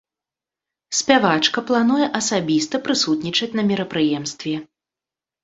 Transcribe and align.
Спявачка 0.99 1.63
плануе 1.71 2.07
асабіста 2.21 2.75
прысутнічаць 2.89 3.51
на 3.61 3.69
мерапрыемстве. 3.71 4.55